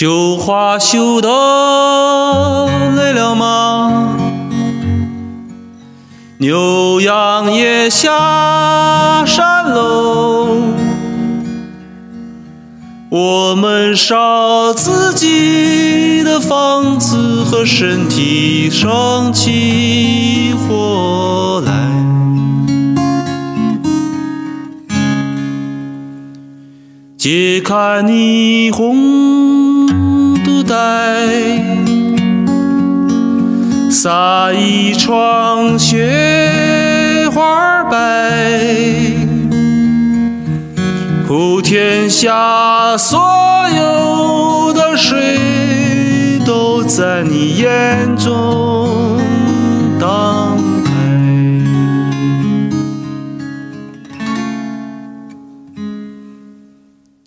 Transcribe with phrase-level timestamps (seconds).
[0.00, 1.28] 绣花绣得
[2.96, 4.16] 累了吗？
[6.38, 10.56] 牛羊也下山喽。
[13.10, 21.74] 我们烧自己的房子和身体，生起火来。
[27.18, 29.89] 解开霓虹
[30.70, 31.60] 肚带，
[33.90, 38.30] 撒一床雪花白。
[41.26, 43.20] 普天下所
[43.76, 49.18] 有的水都在你眼中
[49.98, 50.92] 荡开，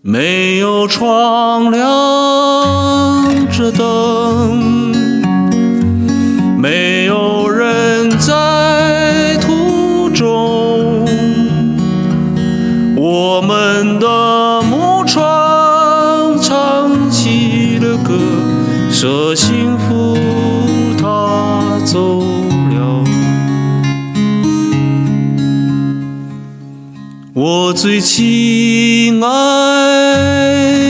[0.01, 1.83] 没有窗亮
[3.53, 4.91] 着灯，
[6.57, 11.05] 没有人在途中。
[12.95, 15.23] 我们的木船
[16.41, 18.17] 唱起了歌，
[18.91, 20.17] 说幸福
[20.97, 23.03] 它走了。
[27.35, 30.82] 我最亲爱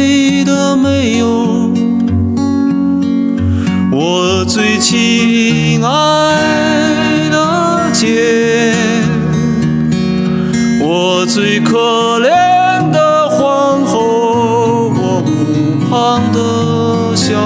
[4.43, 8.73] 我最亲爱的姐。
[10.81, 17.39] 我最可怜的皇后，我屋旁的小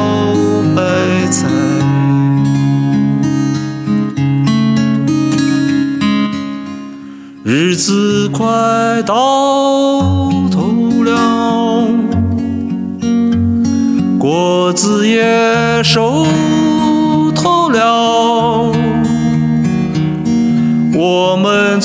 [0.75, 0.81] 白
[1.29, 1.47] 菜。
[7.43, 9.13] 日子快到
[10.51, 11.85] 头了，
[14.17, 16.25] 果子也熟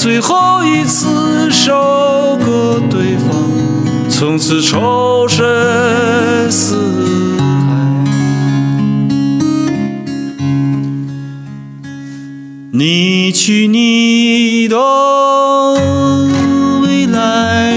[0.02, 3.30] 最后一次收割对方，
[4.10, 6.74] 从此仇深似
[7.38, 7.76] 海。
[12.72, 14.76] 你去你的
[16.82, 17.72] 未来，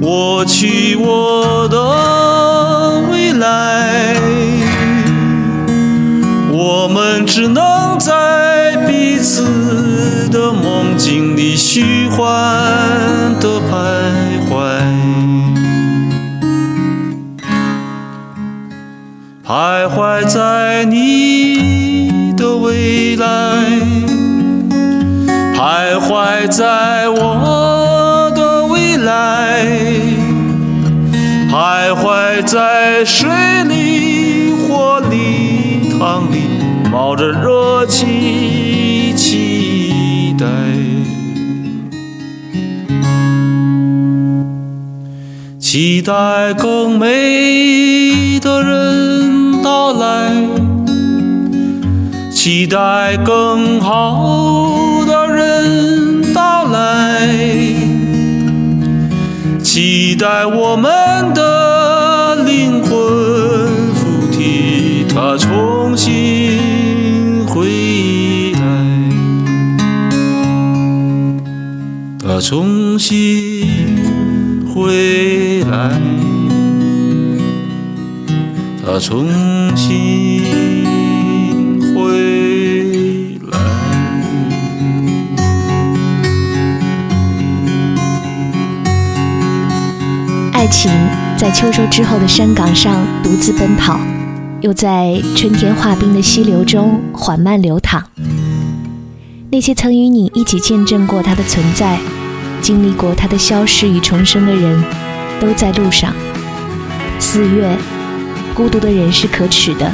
[0.00, 4.16] 我去我的未来，
[6.50, 7.62] 我们只能
[11.74, 12.28] 虚幻
[13.40, 13.72] 的徘
[14.46, 14.52] 徊，
[19.42, 23.24] 徘徊在你的未来，
[25.56, 29.64] 徘徊在我的未来，
[31.50, 33.30] 徘徊在水
[33.64, 36.42] 里、火里、汤里。
[36.90, 40.44] 冒着热气，期待，
[45.72, 50.30] 期待更美的人到来，
[52.30, 57.26] 期待更好的人到来，
[59.62, 62.90] 期待我们的灵魂
[63.94, 68.60] 附体，它重新回来，
[72.22, 73.91] 它重新
[74.82, 76.00] 回来，
[78.84, 79.28] 它重
[79.76, 80.42] 新
[81.94, 83.58] 回来。
[90.52, 90.90] 爱情
[91.36, 94.00] 在秋收之后的山岗上独自奔跑，
[94.62, 98.02] 又在春天化冰的溪流中缓慢流淌。
[99.52, 102.00] 那些曾与你一起见证过它的存在，
[102.62, 104.82] 经历过它的消逝与重生的人，
[105.40, 106.14] 都在路上。
[107.18, 107.68] 四月，
[108.54, 109.92] 孤独的人是可耻的，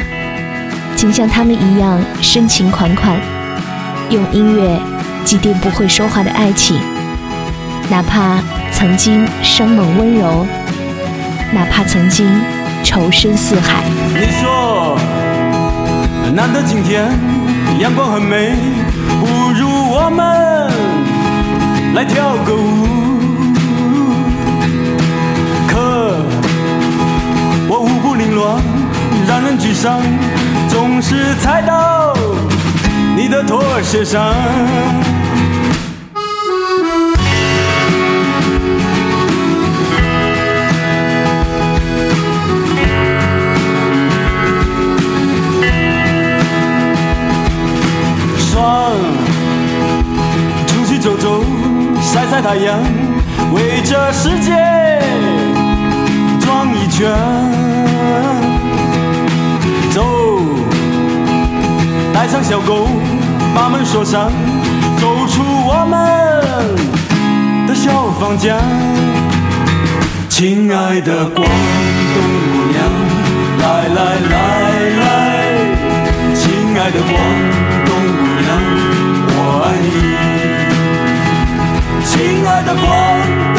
[0.94, 3.18] 请像他们一样深情款款，
[4.10, 4.78] 用音乐
[5.24, 6.78] 祭奠不会说话的爱情，
[7.90, 8.38] 哪怕
[8.70, 10.46] 曾经生猛温柔，
[11.52, 12.26] 哪怕曾经
[12.84, 13.84] 仇深似海。
[14.14, 14.98] 你说，
[16.34, 17.08] 难得今天
[17.80, 18.54] 阳光很美，
[19.20, 20.70] 不如我们
[21.98, 22.86] 来跳个舞
[25.66, 26.14] 可
[27.68, 28.62] 我舞步凌乱
[29.26, 30.00] 让人沮丧
[30.68, 32.14] 总是踩到
[33.16, 34.32] 你的拖鞋上
[48.38, 48.92] 双
[50.68, 51.47] 出去走走。
[52.30, 52.78] 晒太阳，
[53.54, 54.52] 为这世界
[56.38, 57.10] 转一圈。
[59.90, 60.04] 走，
[62.12, 62.86] 带上小狗，
[63.54, 64.30] 把门锁上，
[64.98, 65.96] 走出我们
[67.66, 68.54] 的小房间。
[70.28, 71.46] 亲爱的广
[72.14, 72.16] 东
[72.52, 72.76] 姑娘，
[73.58, 74.36] 来来来
[75.00, 75.02] 来，
[76.34, 76.44] 亲
[76.78, 77.10] 爱的广
[82.08, 83.57] 亲爱的光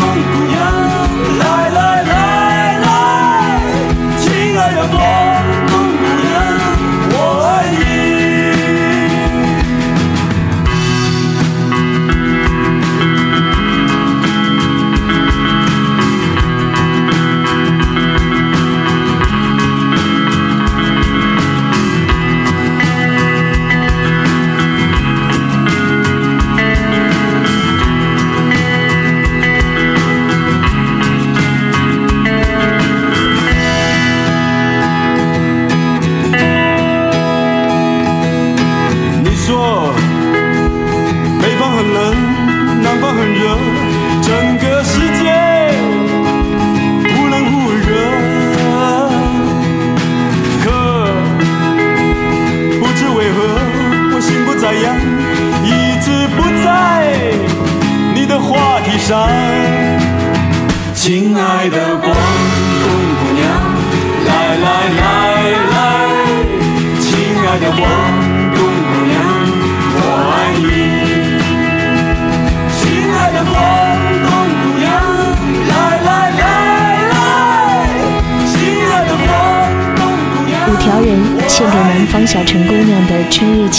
[41.42, 41.98] 北方很冷，
[42.82, 43.56] 南方很热，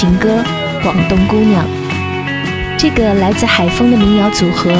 [0.01, 0.43] 情歌
[0.83, 1.63] 《广东姑娘》。
[2.79, 4.73] 这个来自海丰的民谣组合，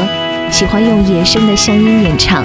[0.51, 2.43] 喜欢用野生的乡音演唱。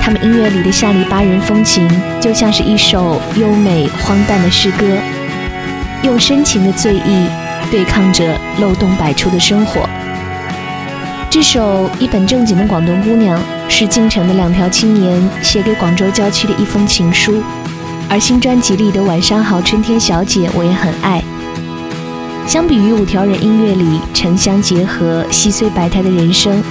[0.00, 1.86] 他们音乐里的下里巴人风情，
[2.18, 4.86] 就像是一首优美荒诞的诗歌，
[6.02, 7.28] 用深情的醉意
[7.70, 9.86] 对抗着漏洞百出的生活。
[11.28, 13.38] 这首一本正经的广东姑娘，
[13.68, 17.44] 是进城的两条青年写给广州郊区的一封情书。
[18.08, 21.22] 而新专辑里的《晚上好，春天小姐》，我也很爱。
[22.46, 26.62] 相比于五条人音乐里城乡结合、细碎百态的人生，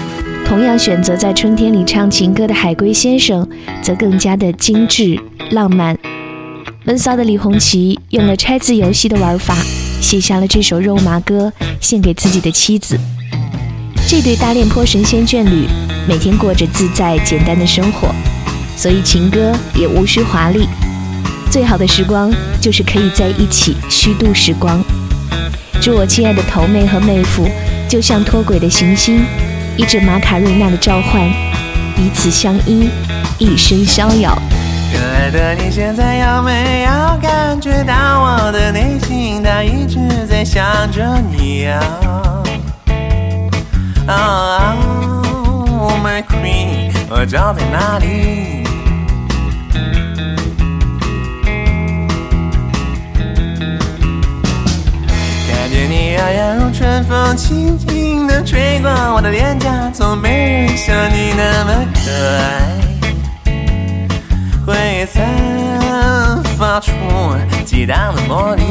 [0.45, 3.47] 同样选择在春天里唱情歌的海龟先生，
[3.81, 5.19] 则更加的精致
[5.51, 5.97] 浪漫。
[6.85, 9.55] 闷骚的李红旗用了拆字游戏的玩法，
[9.99, 11.51] 写下了这首肉麻歌，
[11.81, 12.97] 献给自己的妻子。
[14.07, 15.65] 这对大恋坡神仙眷侣，
[16.07, 18.09] 每天过着自在简单的生活，
[18.77, 20.67] 所以情歌也无需华丽。
[21.53, 24.83] 最好的时光就是可以在一起虚度时光。
[25.79, 27.47] 祝我亲爱的头妹和妹夫，
[27.87, 29.23] 就像脱轨的行星，
[29.77, 31.21] 依着马卡瑞娜的召唤，
[31.95, 32.89] 彼此相依，
[33.37, 34.35] 一生逍遥。
[34.91, 42.43] 可爱的你现在有没有感觉到我的内心，它一直在想着你啊？
[44.07, 44.75] 啊、
[45.79, 48.62] oh, my queen，我找在哪里？
[56.23, 62.41] 觉你摇摇如春风，轻轻地吹过我的脸颊，从没人像你那么可爱。
[64.65, 66.93] 会散发出
[67.65, 68.63] 激荡的魔力。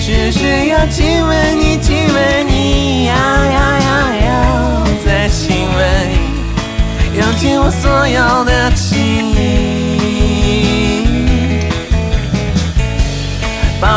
[0.00, 6.08] 只是要亲吻你，亲吻你，呀呀呀呀再亲吻
[7.12, 9.33] 你，用尽我所有的情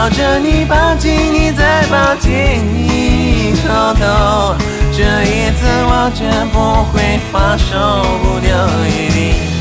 [0.08, 2.32] 抱着你，抱紧你，再抱紧
[2.74, 4.56] 你，偷偷，
[4.94, 6.24] 这一次我绝
[6.54, 7.76] 不会放手，
[8.24, 8.56] 不留
[8.88, 9.57] 余地。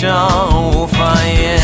[0.00, 1.60] 张无法言。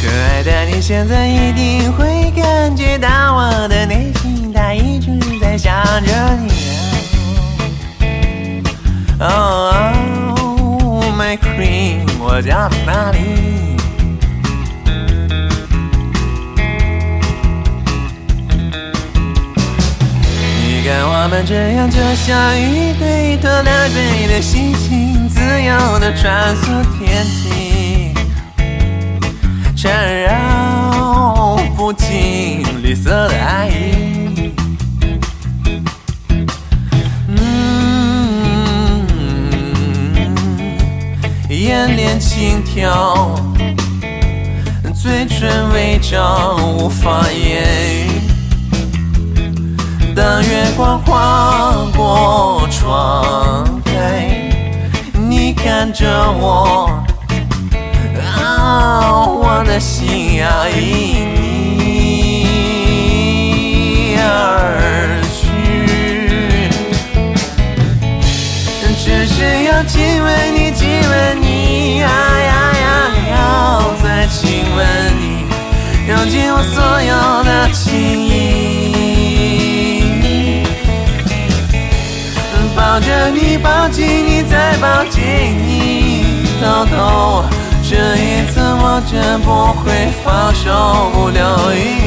[0.00, 5.74] 可爱的你现在一定会感觉到我的内心，它一直在想
[6.06, 6.54] 着你。
[9.20, 13.73] Oh, my queen，我家在哪里？
[21.24, 26.66] 我们这样，就像一对拖拉队的星星，自由的穿梭
[26.98, 28.12] 天际，
[29.74, 34.52] 缠绕不尽绿色的爱意。
[37.28, 39.06] 嗯，
[41.48, 43.34] 眼帘轻挑，
[44.94, 47.62] 嘴唇微张，无法言
[47.96, 48.33] 语。
[50.14, 54.52] 当月光划过窗台，
[55.12, 56.06] 你看着
[56.38, 56.88] 我，
[58.38, 61.34] 啊，我的心要因
[61.76, 62.46] 你
[64.16, 65.34] 而去。
[68.96, 72.86] 只是要亲吻你，亲吻你，呀呀呀，
[73.32, 73.34] 要
[74.00, 74.86] 再亲吻
[75.18, 75.44] 你，
[76.08, 77.84] 用尽我所有的情
[78.28, 78.73] 意。
[82.76, 85.22] 抱着你，抱紧你，再抱紧
[85.64, 87.44] 你，偷偷，
[87.82, 91.40] 这一次我绝不会放手，不留
[91.72, 92.04] 余地。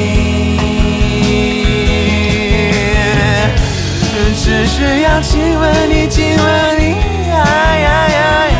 [4.36, 6.46] 只是要亲吻你，亲吻
[6.80, 6.84] 你，
[7.30, 7.36] 呀
[7.80, 8.60] 呀呀，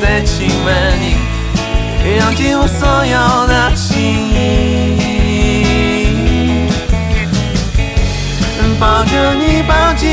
[0.00, 0.68] 再亲吻
[1.00, 1.04] 你，
[2.18, 3.94] 用尽我所有的情
[4.30, 4.34] 意。
[8.78, 10.04] 抱着你，抱紧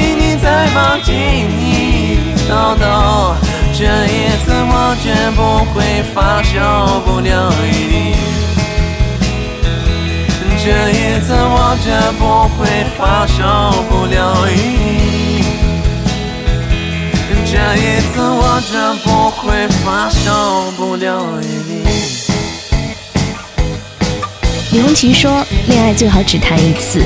[0.73, 1.13] 你，再抱紧
[1.59, 2.17] 你，
[2.49, 3.35] 豆豆，
[3.73, 4.09] 这一
[4.43, 5.39] 次我绝不
[5.71, 5.77] 会
[6.13, 6.51] 放手，
[7.05, 7.31] 不留
[7.63, 8.15] 余地。
[10.65, 11.85] 这一次我绝
[12.17, 12.21] 不
[12.57, 12.59] 会
[12.97, 13.37] 放手，
[13.89, 15.43] 不留余地。
[17.45, 21.83] 这一次我绝不会放手，不留余地。
[24.71, 27.03] 李红旗说：“恋爱最好只谈一次，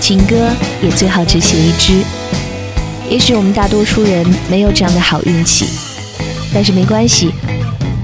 [0.00, 0.50] 情歌
[0.82, 2.02] 也最好只写一支。
[3.08, 5.66] 也许我们大多数人没有这样的好运气，
[6.52, 7.32] 但是没关系，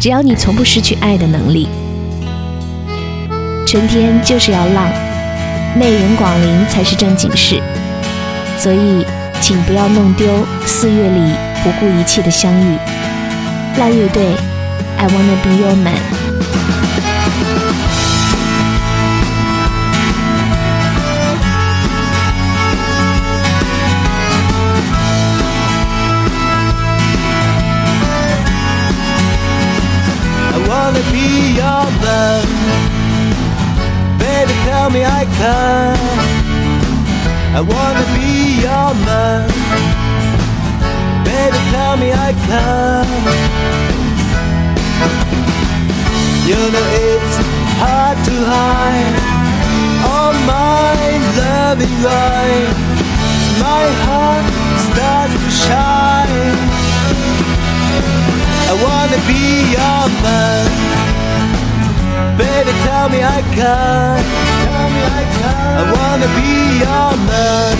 [0.00, 1.68] 只要你从不失去爱的能力。
[3.66, 4.88] 春天就是要浪，
[5.76, 7.60] 媚人广陵才是正经事。
[8.58, 9.04] 所以，
[9.40, 10.26] 请不要弄丢
[10.64, 11.32] 四月里
[11.64, 12.76] 不顾一切的相遇。
[13.78, 14.24] 烂乐队
[14.98, 15.98] ，I wanna be your man。
[34.92, 35.96] Me I can.
[37.58, 39.48] I wanna be your man.
[41.24, 43.06] Baby, tell me I can.
[46.48, 47.36] You know it's
[47.82, 49.16] hard to hide
[50.12, 50.96] all my
[51.40, 52.72] loving light.
[53.66, 54.46] My heart
[54.88, 56.56] starts to shine.
[58.70, 60.01] I wanna be your.
[62.84, 64.20] Tell me I can.
[64.66, 65.72] Tell me I can.
[65.80, 66.52] I wanna be
[66.84, 67.76] your man.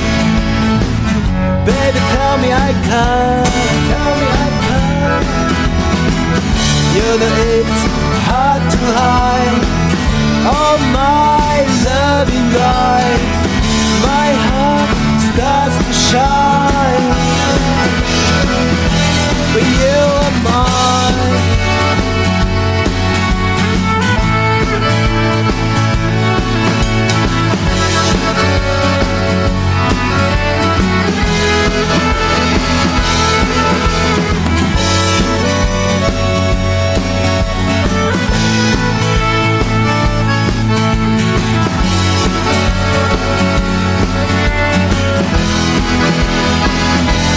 [1.67, 3.45] Baby, tell me I can.
[3.91, 5.23] Tell me I can.
[6.97, 7.83] You know it's
[8.29, 9.65] hard to hide
[10.55, 11.55] all my
[11.87, 13.42] loving light.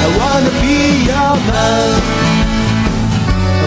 [0.06, 0.78] I wanna be
[1.10, 1.98] your man.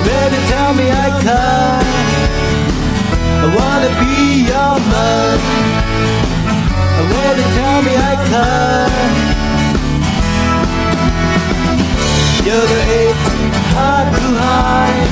[0.06, 1.84] Baby, tell me I can.
[3.42, 4.14] I wanna be
[4.52, 5.38] your man.
[7.10, 8.90] Baby, tell me I can.
[12.46, 13.28] You know it's
[13.74, 15.10] hard to hide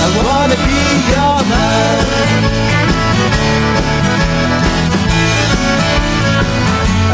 [0.03, 0.96] I wanna be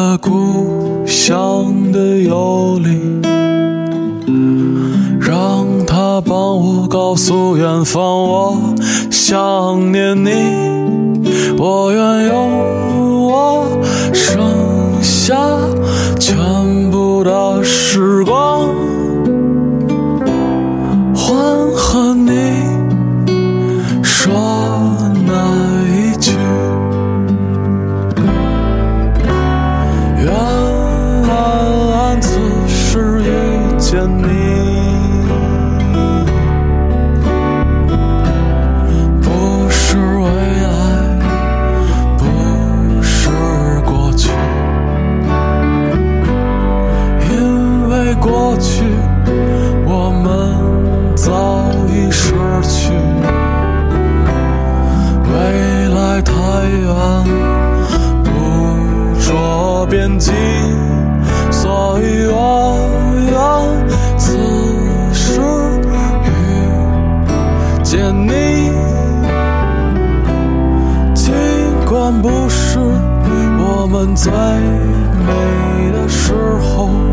[0.00, 3.20] 那故乡的游离
[5.18, 8.56] 让它帮我告诉远方我
[9.10, 10.30] 想念你
[11.58, 13.66] 我愿用我
[14.12, 14.38] 剩
[15.02, 15.36] 下
[16.20, 16.36] 全
[16.92, 18.87] 部的时光。
[58.24, 58.30] 不
[59.20, 60.32] 着边际
[61.50, 62.78] 所以我
[63.32, 63.64] 要
[64.16, 64.36] 此
[65.12, 65.40] 时
[66.24, 66.28] 遇
[67.82, 68.70] 见你
[71.14, 71.34] 尽
[71.86, 77.07] 管不是我们最美的时候。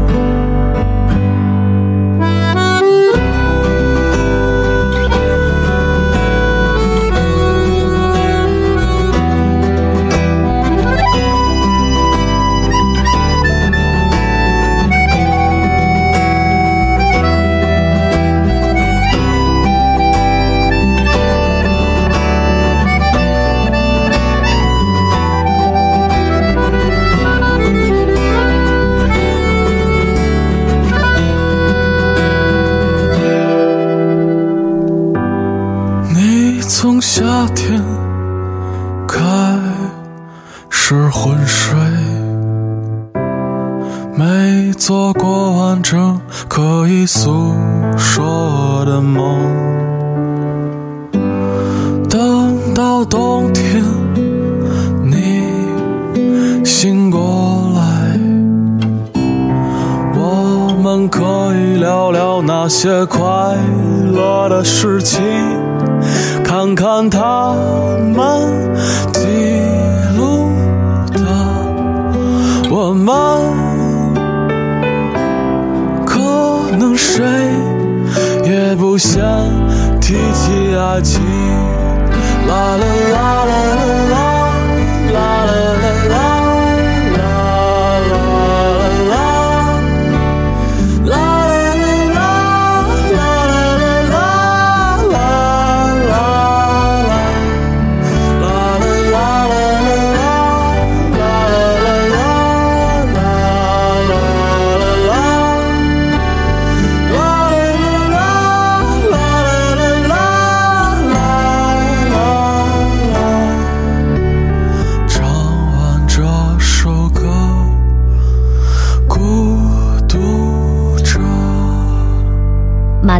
[37.17, 37.23] 夏
[37.55, 37.81] 天
[39.07, 39.23] 开
[40.69, 41.73] 始昏睡
[44.17, 47.53] 没做过完整可以诉
[47.97, 49.39] 说的梦。
[52.09, 53.81] 等到冬天
[55.01, 58.19] 你醒过来
[60.17, 63.21] 我们可以聊聊那些快
[64.11, 65.64] 乐的事情。
[66.73, 67.53] 看看他
[68.15, 68.73] 们
[69.13, 69.27] 记
[70.17, 70.49] 录
[71.11, 71.19] 的。
[72.71, 73.13] 我们，
[76.05, 76.19] 可
[76.77, 77.23] 能谁
[78.43, 79.21] 也不想
[79.99, 81.21] 提起爱情，
[82.47, 84.24] 啦啦啦啦啦啦。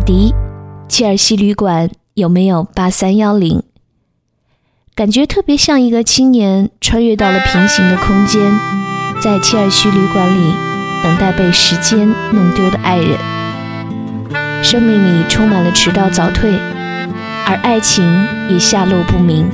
[0.06, 0.36] 迪，
[0.88, 3.64] 切尔西旅馆有没有八三幺零？
[4.94, 8.40] 感觉特别像一个青年穿越到了平行的空间，
[9.20, 10.54] 在切尔西旅馆里
[11.04, 13.18] 等待被时间弄丢的爱人。
[14.62, 16.52] 生命里充满了迟到早退，
[17.48, 18.06] 而爱情
[18.48, 19.50] 也下落不明。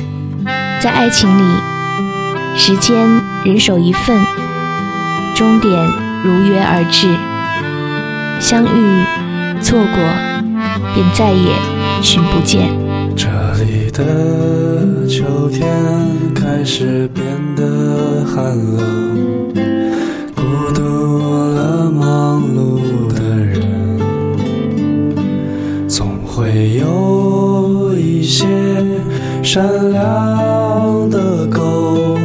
[0.82, 1.58] 在爱情里，
[2.58, 2.98] 时间
[3.46, 4.20] 人手一份，
[5.34, 5.72] 终点
[6.26, 7.08] 如约而至，
[8.42, 9.06] 相遇
[9.62, 10.31] 错过，
[10.94, 11.52] 便再也
[12.02, 12.70] 寻不见。
[13.16, 13.28] 这
[13.64, 15.68] 里的秋天
[16.34, 17.24] 开始变
[17.56, 19.54] 得寒冷，
[20.36, 20.42] 孤
[20.74, 20.82] 独
[21.54, 24.00] 了忙碌的人，
[25.88, 28.48] 总会有一些
[29.44, 32.18] 善良的狗，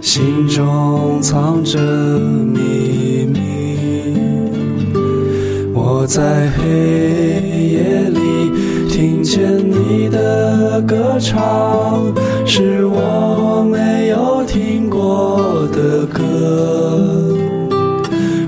[0.00, 3.38] 心中藏着秘密。
[5.72, 7.19] 我在黑
[9.30, 12.12] 见你的歌唱，
[12.44, 16.18] 是我没有听过的歌。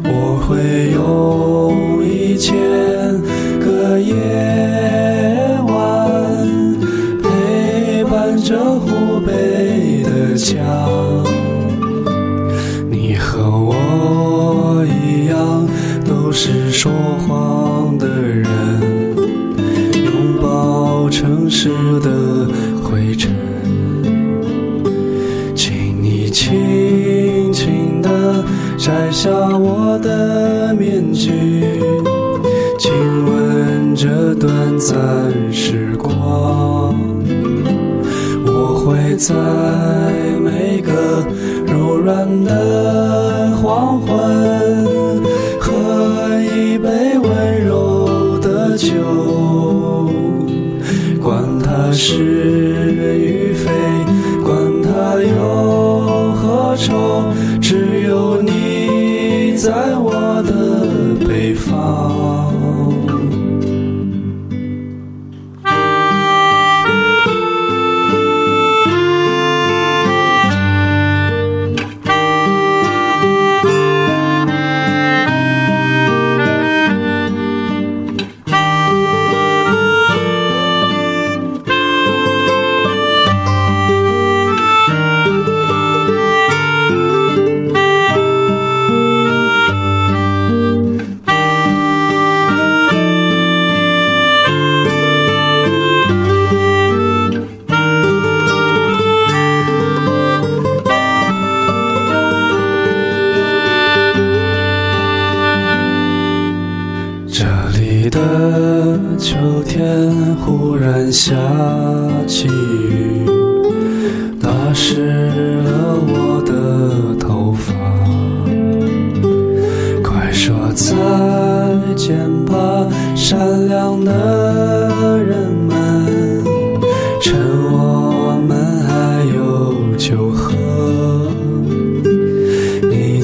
[0.02, 0.10] 我
[0.42, 2.58] 会用一千
[3.60, 4.12] 个夜
[5.68, 5.70] 晚
[7.22, 10.58] 陪伴着湖北的家。
[12.90, 15.64] 你和我一样，
[16.04, 16.90] 都是说
[17.20, 17.31] 话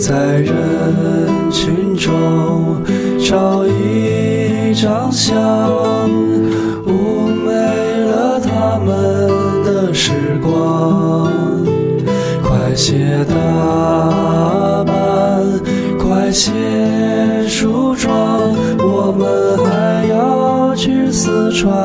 [0.09, 0.51] 在人
[1.51, 2.83] 群中
[3.19, 5.37] 找一张相，
[6.87, 11.31] 妩媚了他们的时光。
[12.43, 13.35] 快些打
[14.85, 15.45] 扮，
[15.99, 16.55] 快些
[17.47, 18.11] 梳妆，
[18.79, 21.77] 我们还要去四川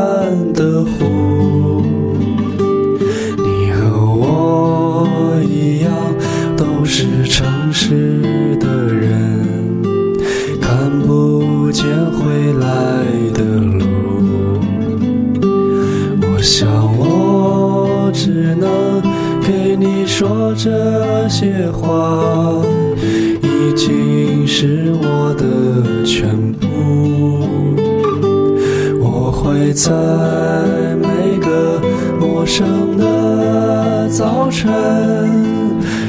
[32.55, 34.71] 生的早晨，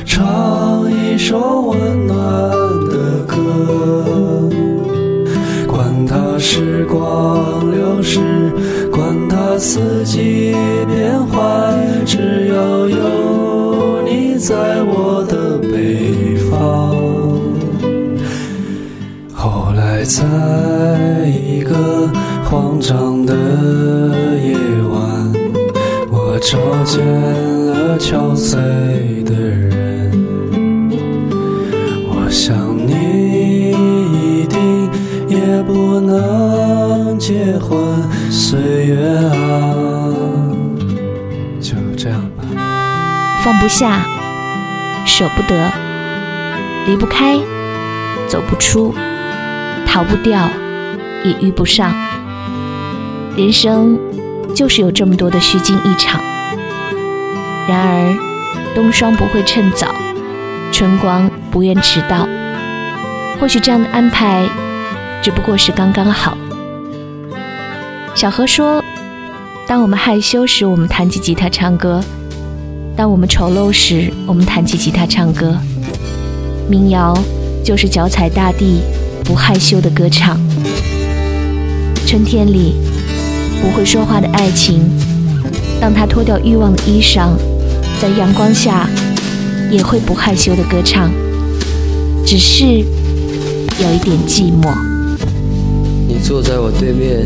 [0.04, 2.16] 唱一首温暖
[2.90, 4.50] 的歌。
[5.66, 8.20] 管它时光流逝，
[8.92, 10.54] 管它四季
[10.86, 16.94] 变换，只要有你在我的北方。
[19.32, 20.22] 后来，在
[21.26, 22.06] 一个
[22.44, 23.13] 慌张
[26.44, 30.12] 找见了憔悴的人。
[32.06, 32.54] 我想
[32.86, 33.70] 你
[34.12, 34.90] 一定
[35.26, 37.80] 也不能结婚，
[38.30, 39.74] 岁月啊，
[41.62, 42.44] 就这样吧。
[43.42, 44.04] 放不下，
[45.06, 45.72] 舍不得，
[46.86, 47.38] 离不开，
[48.28, 48.94] 走不出，
[49.86, 50.50] 逃不掉，
[51.24, 51.94] 也遇不上。
[53.34, 53.98] 人生
[54.54, 56.20] 就是有这么多的虚惊一场。
[57.68, 59.88] 然而，冬霜不会趁早，
[60.70, 62.28] 春光不愿迟到。
[63.40, 64.46] 或许这样的安排，
[65.22, 66.36] 只不过是刚刚好。
[68.14, 68.82] 小何说
[69.66, 72.00] ：“当我们害羞时，我们弹起吉他唱歌；
[72.96, 75.56] 当我们丑陋时，我们弹起吉他唱歌。
[76.68, 77.16] 民谣
[77.64, 78.82] 就是脚踩大地，
[79.24, 80.38] 不害羞的歌唱。
[82.06, 82.74] 春天里，
[83.60, 84.80] 不会说话的爱情，
[85.80, 87.30] 当他脱掉欲望的衣裳，
[88.04, 88.86] 在阳光下，
[89.70, 91.10] 也会不害羞的歌唱。
[92.26, 94.70] 只是有一点寂寞。
[96.06, 97.24] 你坐在我对面。”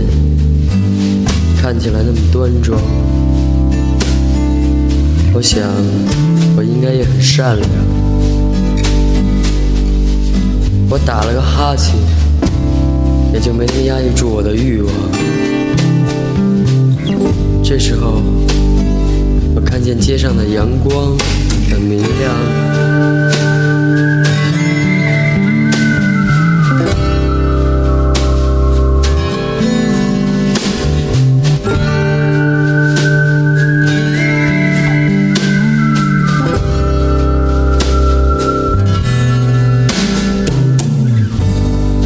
[1.61, 2.81] 看起来那么端庄，
[5.35, 5.61] 我想
[6.57, 7.69] 我应该也很善良。
[10.89, 11.97] 我打了个哈欠，
[13.35, 14.95] 也就没能压抑住我的欲望。
[17.65, 18.23] 这时候，
[19.61, 21.19] 我看见街上的阳光
[21.69, 22.33] 很明亮。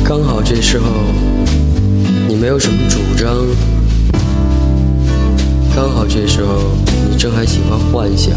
[0.03, 0.87] 刚好这时候，
[2.27, 3.82] 你没有什么主张。
[5.85, 6.71] 刚好这时候，
[7.11, 8.33] 你正还喜欢幻想。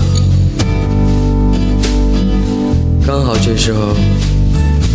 [3.06, 3.94] 刚好这时候，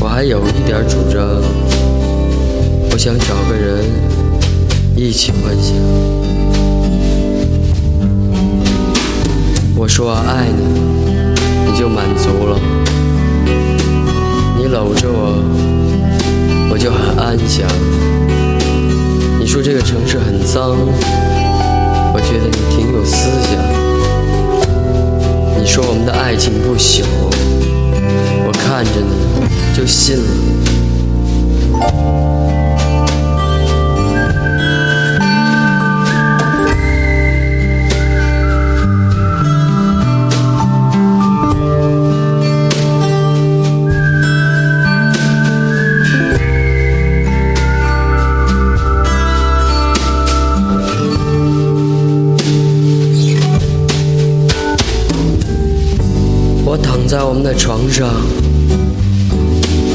[0.00, 1.22] 我还有一点主张。
[2.90, 3.84] 我想找个人
[4.96, 5.76] 一起幻想。
[9.76, 12.58] 我说我爱你，你就满足了。
[14.58, 15.38] 你搂着我。
[16.72, 17.64] 我就很安详。
[19.38, 20.76] 你说这个城市很脏，
[26.52, 27.19] 你不朽，
[57.90, 58.08] 床上，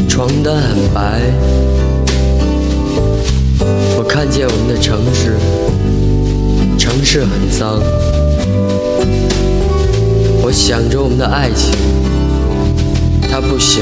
[0.09, 1.21] 床单很白。
[3.97, 5.37] 我看见我们的城市，
[6.77, 7.81] 城市很脏。
[10.43, 11.71] 我想着我们的爱情，
[13.31, 13.79] 它不朽，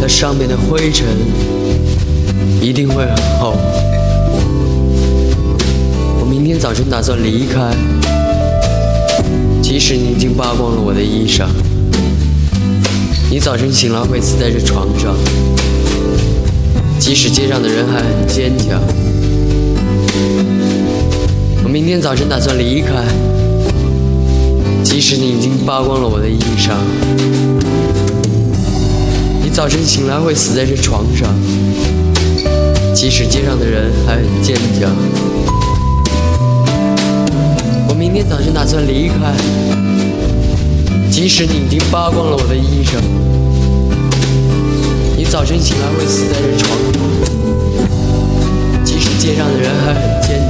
[0.00, 1.06] 它上面的灰尘
[2.60, 3.54] 一定会很厚。
[6.20, 7.70] 我明天早晨打算离开。
[9.62, 11.46] 即使你已经扒光了我的衣裳，
[13.30, 15.14] 你早晨醒来会死在这床上。
[16.98, 18.80] 即使街上的人还很坚强，
[21.62, 23.04] 我明天早晨打算离开。
[24.82, 26.72] 即使你已经扒光了我的衣裳，
[29.42, 31.28] 你早晨醒来会死在这床上。
[32.94, 34.90] 即使街上的人还很坚强。
[37.88, 39.14] 我明天早晨打算离开，
[41.10, 42.98] 即使你已经扒光了我的衣裳，
[45.30, 46.70] 早晨醒来会死在这床，
[48.82, 50.47] 即使街上的人还很坚。